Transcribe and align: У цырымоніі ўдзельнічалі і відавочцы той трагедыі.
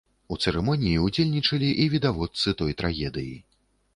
У 0.35 0.35
цырымоніі 0.43 1.01
ўдзельнічалі 1.07 1.69
і 1.85 1.85
відавочцы 1.95 2.55
той 2.61 2.75
трагедыі. 2.83 3.35